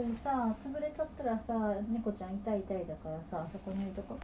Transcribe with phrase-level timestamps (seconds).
[0.00, 4.16] それさ潰れちゃったらさ猫ちゃん痛い痛いだからさそこにいるとこ。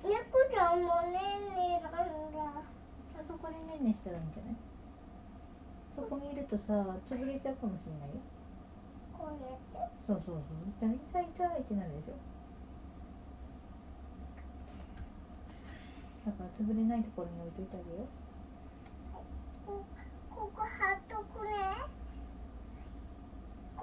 [0.00, 0.08] 猫
[0.48, 2.64] ちゃんもねんねなんだあ
[3.28, 4.56] そこでねんねしたらいいんじゃない？
[5.92, 6.72] そこにいるとさ
[7.04, 8.24] 潰れちゃうかもしれないよ。
[9.12, 9.92] こうやって？
[10.08, 10.72] そうそうそう。
[10.80, 12.16] 痛い痛い痛いってなるでしょ。
[16.24, 18.08] だから潰れないところに置いといてあげよう。
[19.68, 19.84] こ
[20.32, 21.52] ここ貼っとくね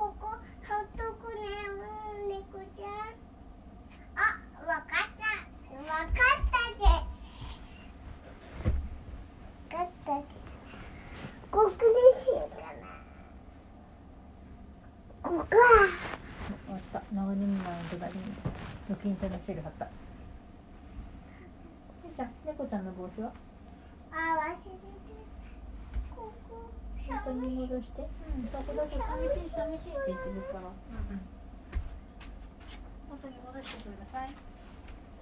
[0.02, 0.34] ここ
[0.64, 2.90] 貼っとくねうん猫ちゃん。
[4.18, 5.30] あわかった。
[5.78, 6.90] わかったぜ。
[9.70, 10.26] わかったぜ。
[11.52, 11.78] ここで
[12.20, 12.90] しようかな。
[15.22, 15.46] ここは。
[16.72, 17.04] あった。
[17.14, 18.24] 長ネギマの隣に
[18.90, 19.86] 預金者のシール貼った。
[22.18, 23.32] じゃあ猫ちゃんの帽子は？
[24.12, 24.66] あ忘れて
[27.26, 28.02] 元に戻して。
[28.02, 28.06] う
[28.42, 28.50] ん。
[28.52, 29.02] そこだけ寂
[29.46, 30.60] しい寂しいって言ってるから。
[30.60, 31.14] うん。
[31.14, 31.22] うん
[33.12, 34.32] 元に戻してください。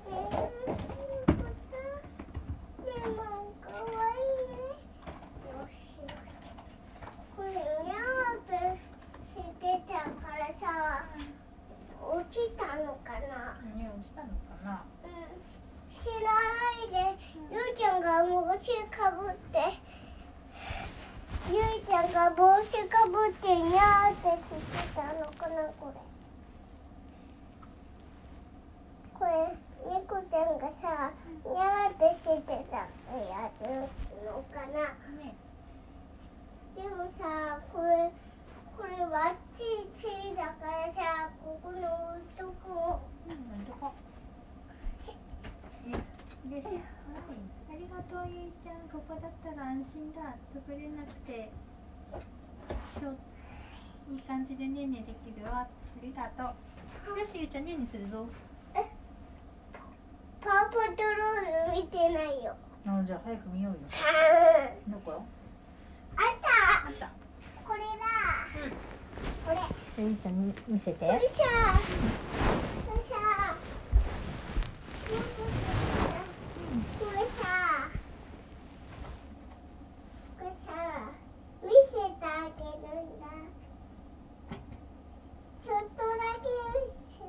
[0.08, 1.76] えー、また
[2.86, 3.84] レモンかわ
[4.14, 4.16] い。
[4.16, 4.48] い。
[4.48, 4.78] ね
[5.50, 5.74] よし
[7.36, 8.80] これにゃーって
[9.34, 11.10] してたからさ
[12.00, 15.10] 落ちたのかな何落ちたのかなうん
[15.92, 16.40] 知らな
[16.86, 17.18] い。
[17.18, 17.18] で
[17.52, 19.60] ゆうちゃんが帽子かぶって
[21.52, 25.98] ゆいちゃんが帽子かぶってにゃーってしてたのかなこれ。
[29.18, 29.58] これ
[29.90, 31.12] 猫ちゃんがさ
[31.44, 33.66] にゃーってしてたやつ
[34.24, 34.94] のかな。
[35.18, 35.34] ね。
[36.76, 38.12] でもさこれ
[38.78, 41.82] これはちいちいだからさここの
[42.38, 43.02] とこ。
[43.28, 43.92] うんどこ？
[46.50, 50.36] よし、はい、ありがとうゆいちゃんここだったら安心だ。
[50.52, 51.50] 潰れなくて。
[53.00, 53.16] そう。
[54.12, 55.62] いい感じでねんねできるわ。
[55.62, 55.68] あ
[56.04, 56.44] りがと
[57.16, 57.20] う。
[57.20, 58.28] よしゆいちゃんねんねするぞ。
[60.42, 62.56] パワーパトロール見てないよ。
[62.86, 63.80] あじゃあ早く見ようよ。
[63.92, 65.12] あ どこ？
[65.12, 65.16] っ
[66.16, 66.20] た。
[66.20, 67.10] あった。
[67.68, 67.86] これだ。
[68.64, 68.72] うん。
[69.46, 69.56] これ。
[69.58, 69.64] こ
[70.00, 71.06] ゆいちゃんに見せて。
[71.06, 71.22] れさこ
[72.98, 73.16] れさ
[77.00, 77.42] これさ
[80.38, 80.70] これさ
[81.64, 82.26] 見せてあ
[82.58, 83.24] げるんだ
[85.66, 86.04] ちょっとだ
[86.40, 86.88] け見
[87.18, 87.26] せ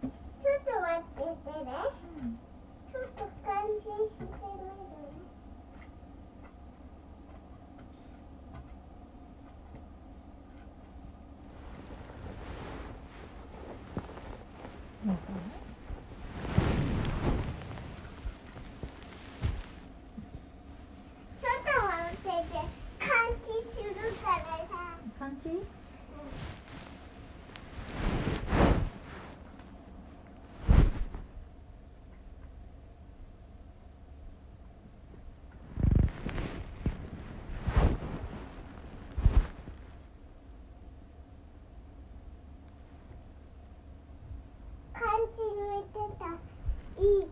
[0.00, 1.70] ちょっと待っててね
[2.22, 2.38] うん
[2.90, 4.76] ちょっと感心してみるね
[15.04, 15.18] うん
[21.40, 22.58] ちょっと待ってて
[22.98, 23.08] 感
[23.44, 24.98] 知するからさ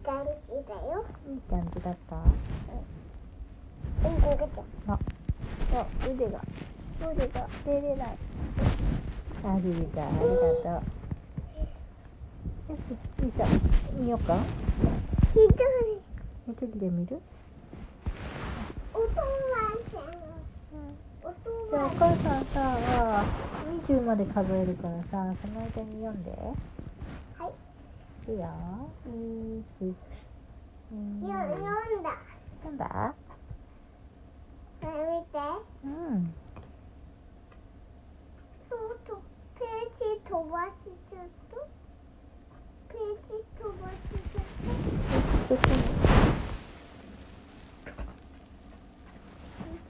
[0.05, 1.05] 感じだよ。
[1.29, 2.17] いい感じだった？
[2.17, 2.19] う
[4.13, 4.21] ん。
[4.21, 4.99] こがちゃあ、
[5.73, 6.41] そう腕が
[7.01, 8.07] 腕が出れない。
[9.45, 9.63] あり
[9.95, 10.83] がありがと
[12.69, 12.73] う。
[12.73, 13.49] よしゃん
[14.03, 14.37] 見ようか？
[15.33, 15.47] ひどい。
[16.49, 17.21] 一人で見る？
[18.95, 19.25] お父さん
[21.23, 22.55] お父じゃあおさん母さんさ
[23.89, 25.07] 20まで数えるからさ
[25.43, 26.31] その間に読んで。
[27.39, 27.51] はい。
[28.31, 28.43] いいよ。
[29.81, 29.95] 1よ
[31.23, 32.07] 読んだ。
[32.63, 33.15] 読んだ？
[34.81, 35.35] これ見て。
[35.85, 36.35] うん
[38.69, 39.11] そうと
[39.59, 39.67] ペー
[40.19, 40.69] ジ飛ばし
[41.09, 41.55] ちゃった
[42.89, 44.43] ページ飛ばしちゃった
[45.47, 45.63] ちょっと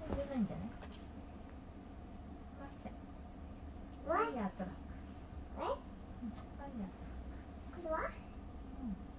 [0.06, 0.68] 読めないんじゃない
[2.60, 2.90] ワッチャ
[4.08, 4.76] わワイヤートラック
[5.56, 6.88] えワイヤー
[7.74, 7.94] これは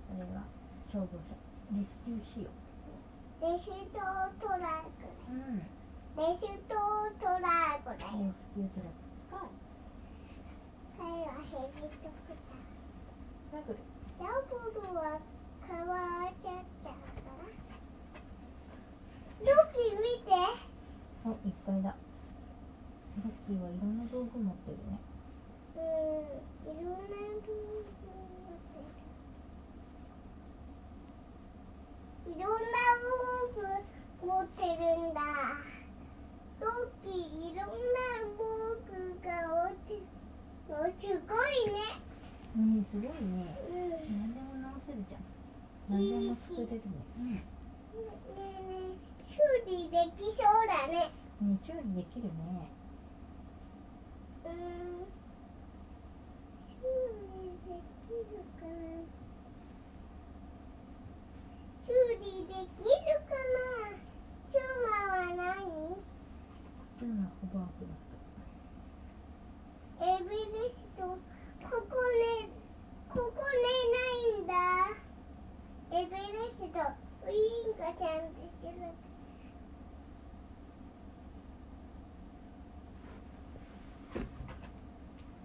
[0.07, 0.45] それは
[0.93, 1.33] 消防車
[2.17, 2.49] レスキュー仕様
[3.41, 3.99] レシート
[4.41, 5.61] トラックうん。
[6.17, 6.73] レシート
[7.19, 9.37] トラックだレよスキュートラック。
[9.37, 9.45] は
[10.97, 12.33] ヘビチョク
[13.51, 13.77] ダブル
[14.17, 15.21] ダブルは
[15.67, 15.93] 変わ
[16.25, 17.37] っちゃったから
[19.45, 20.33] ロキ見て。
[21.23, 21.95] おいっぱいだ。
[23.23, 24.97] ロッキーはいろんな道具持ってるね。
[25.75, 25.83] うん。
[26.71, 26.97] いろんな
[27.45, 28.87] 道具持ってる
[32.27, 32.57] いろんな
[33.01, 33.07] 道
[33.55, 34.73] 具持ってる
[35.11, 35.21] んだ
[36.59, 36.65] ロ
[37.03, 37.71] キいろんな
[38.37, 38.41] 道
[38.91, 39.29] 具服が
[39.63, 39.89] 落ち
[40.67, 41.79] もうすごいね
[42.57, 43.11] うんすごいね。
[44.09, 45.21] 何でも直せるじゃん。
[45.89, 47.35] 何でも作れるねうん。
[47.35, 51.11] えねえ修理できそうだね。
[51.41, 52.31] ね修理できるね。
[54.45, 54.51] うん。
[56.67, 56.87] 修
[57.43, 57.75] 理で
[58.07, 58.71] きるかな。
[61.85, 61.91] 修
[62.21, 62.95] 理できる
[63.27, 63.99] かな。
[64.49, 65.67] チューマは何？
[66.97, 67.93] 普通のホバークラ
[69.99, 70.35] フエビレ
[70.71, 71.15] ストこ
[71.69, 71.93] こ
[72.41, 72.49] ね
[73.07, 73.61] ここね
[73.93, 74.53] ないんだ
[75.97, 76.21] エビレス
[76.59, 78.73] トウィーンがちゃんとしてる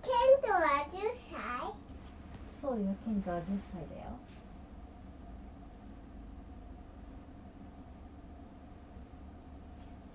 [0.02, 0.12] ケン
[0.42, 1.00] トは10
[1.32, 1.72] 歳？
[2.60, 3.40] そうよケントは10
[3.72, 4.10] 歳だよ。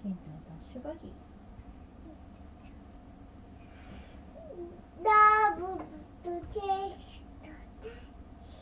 [0.03, 1.11] ケントはダッシュバギー
[5.03, 5.09] ダ
[5.57, 5.61] ブ
[6.29, 6.63] ルチェス
[7.41, 7.89] トタッ
[8.45, 8.55] チ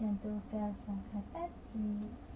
[0.00, 2.27] エリちゃんとお母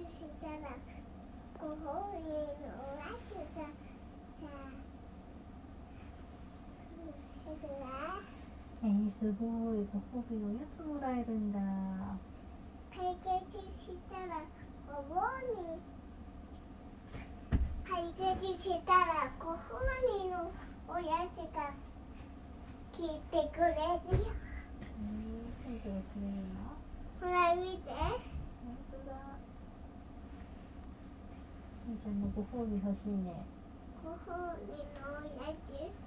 [0.00, 0.76] したら
[1.60, 1.76] ご本
[2.24, 3.68] 人のおわけがさ
[4.42, 4.72] あ
[6.96, 7.86] うんそれは
[8.84, 11.58] えー、すごいご褒美おやつもらえるんだ。
[12.90, 14.42] 解決したら
[14.88, 15.22] ご本
[15.54, 15.80] 人
[17.88, 19.58] 解決したらご本
[20.18, 20.50] 人の
[20.88, 21.74] おやつが
[22.92, 23.66] 聞いてくれ
[24.10, 24.26] るよ。
[25.68, 25.94] えー、
[27.24, 29.14] ほら見て本当だ
[31.81, 33.34] ケンちゃんのご褒美欲しいね。
[34.02, 36.01] ご褒美のおやつ？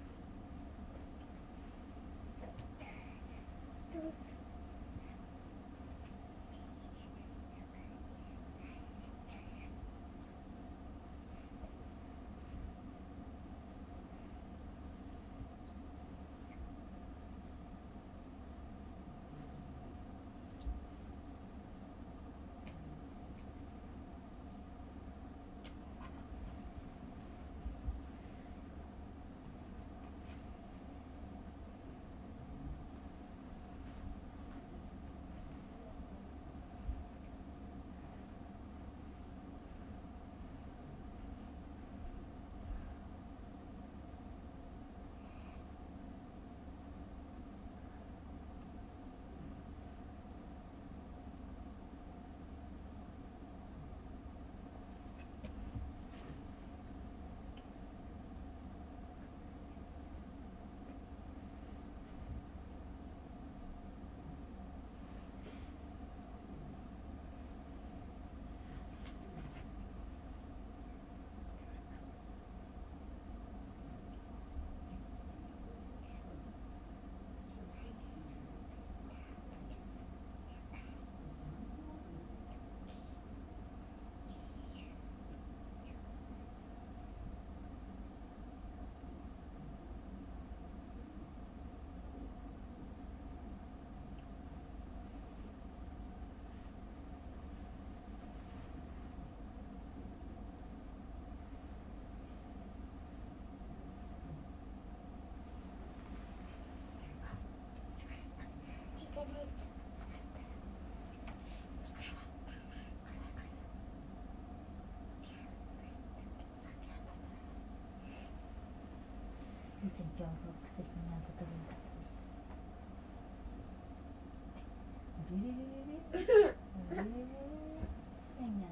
[128.39, 128.67] 変な。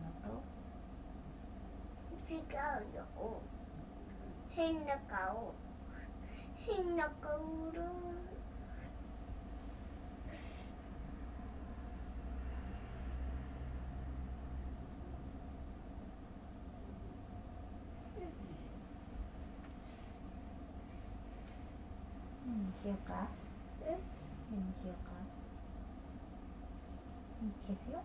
[2.30, 2.38] 違う
[2.96, 3.42] よ。
[4.52, 5.54] 変な顔。
[6.66, 7.34] 変な顔。
[22.94, 23.26] ようか？
[23.90, 23.98] え？
[24.54, 25.18] 何にしようか？
[27.42, 27.98] うん消すよ。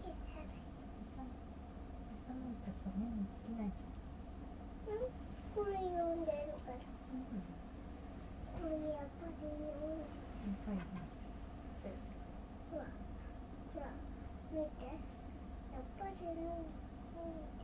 [0.00, 3.82] 消さない消さ消さないとさ目につけないじ
[4.94, 5.10] うん。
[5.50, 6.78] これ読んでるから。
[6.78, 6.86] ゃ
[7.18, 7.42] んうん。
[8.62, 11.02] これやっぱり読んでやっぱりね
[12.70, 12.86] ほら
[13.74, 13.90] ほら
[14.54, 14.86] 見て。
[14.86, 17.59] やっぱり読んで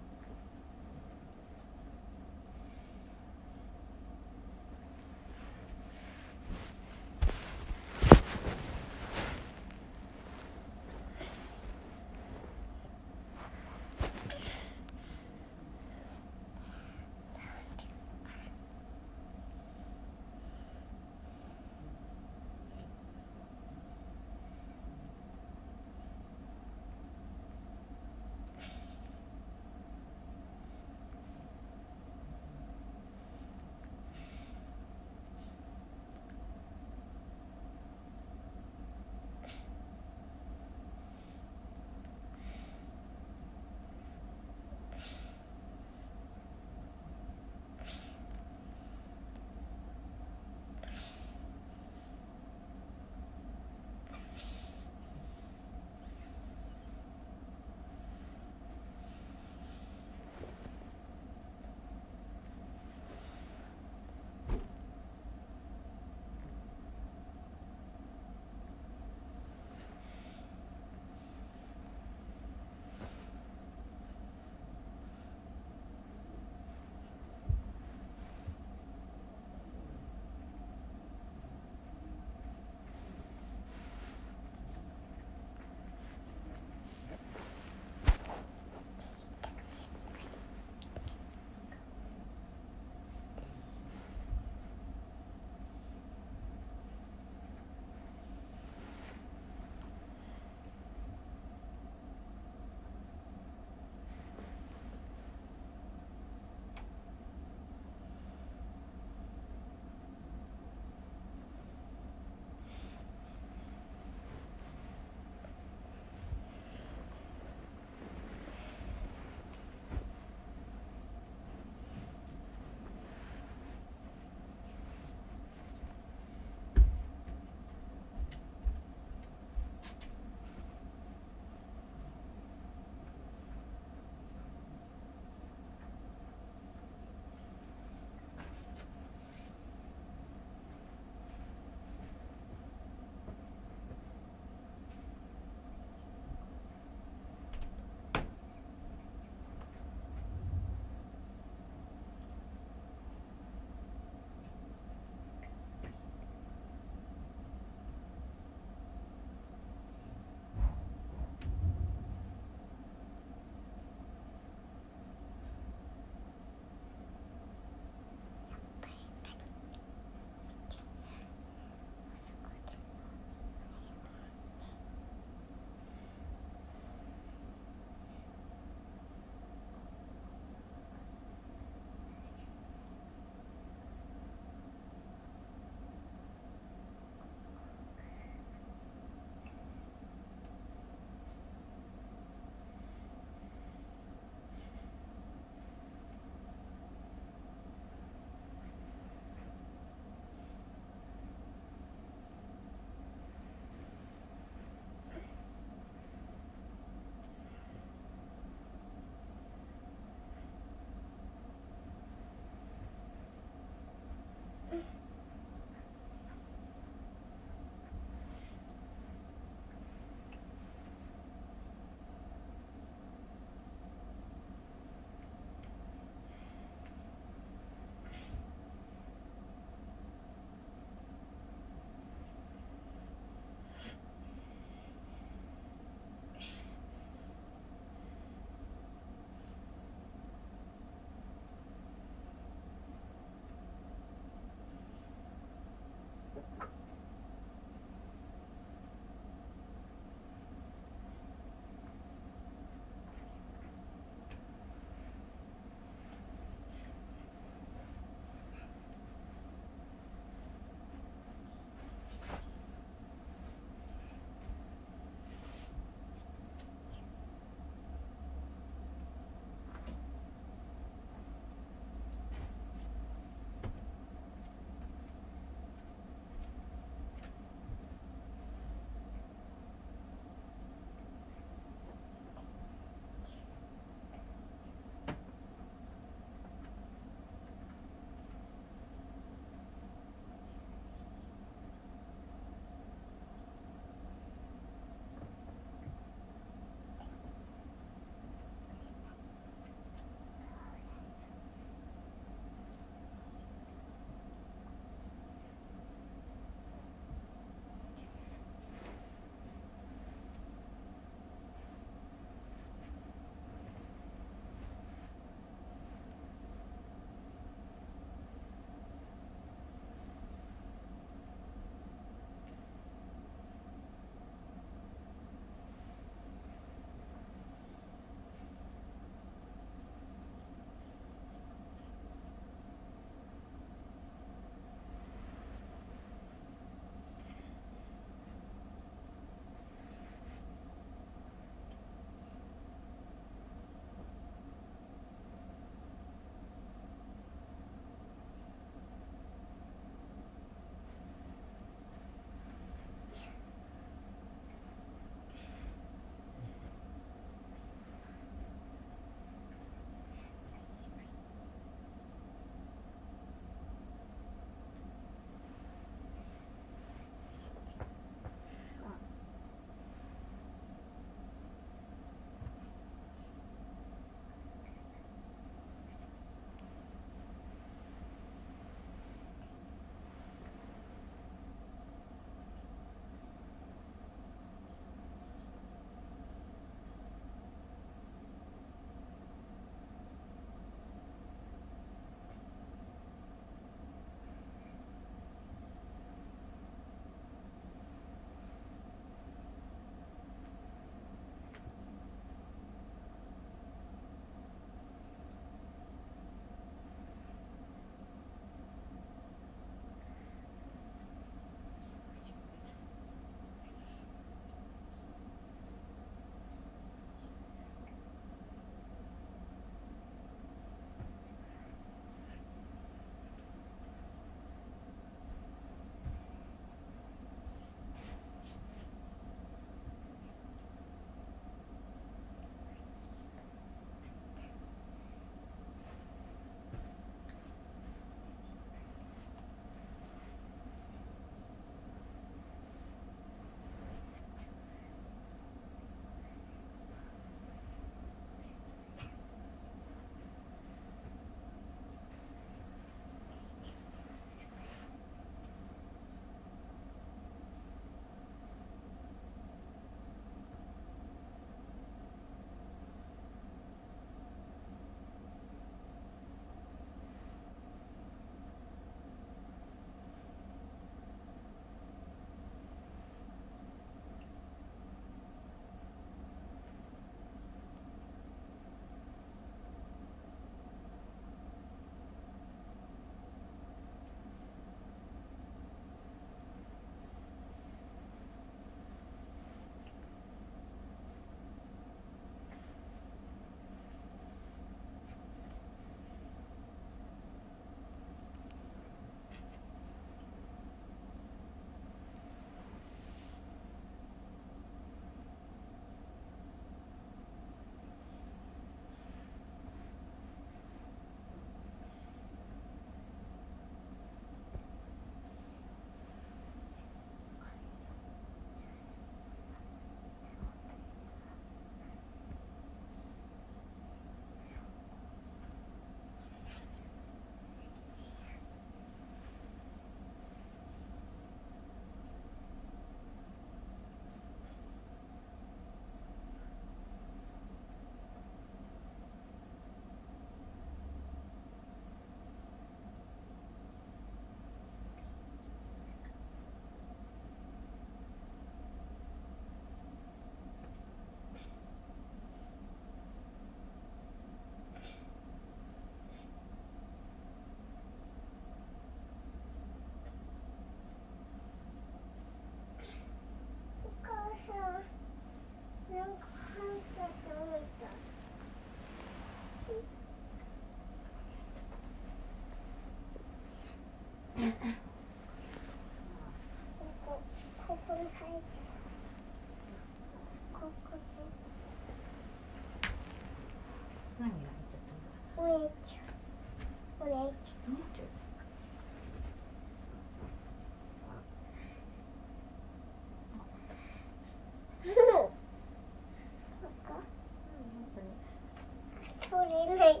[599.76, 600.00] ない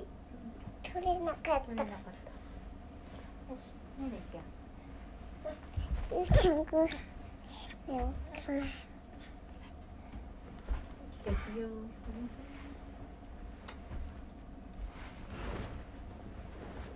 [0.82, 1.34] 取れない
[1.66, 2.02] 取れなかっ
[3.48, 3.52] た。
[3.52, 3.62] よし
[4.00, 4.10] ね
[11.24, 11.66] でしょ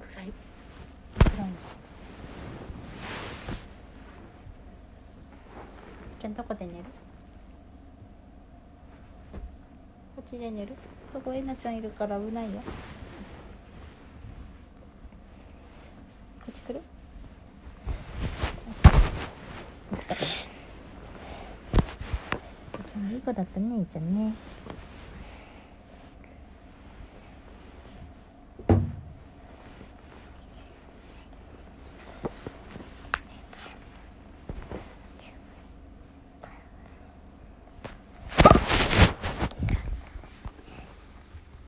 [0.01, 0.33] 暗い
[1.19, 1.55] 暗いの
[6.21, 6.85] じゃあどこで寝る
[10.41, 10.73] こっちで寝る
[11.13, 12.63] ここえなちゃんいるから危ないよ
[16.41, 16.81] こっち来る
[23.13, 24.33] いい子だったねいいちゃんね